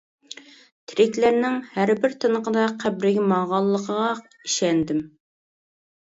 تىرىكلەرنىڭ 0.91 1.59
ھەر 1.73 1.91
بىر 2.05 2.15
تىنىقىدا 2.23 2.65
قەبرىگە 2.85 3.27
ماڭغانلىقىغا 3.35 4.09
ئىشەندىم. 4.49 5.05